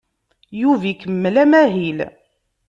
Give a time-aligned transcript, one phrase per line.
[0.61, 1.99] Yuba ikemmel amahil.